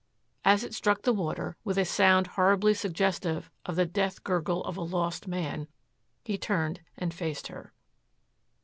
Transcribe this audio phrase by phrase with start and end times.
[0.43, 4.75] As it struck the water with a sound horribly suggestive of the death gurgle of
[4.75, 5.67] a lost man,
[6.25, 7.71] he turned and faced her.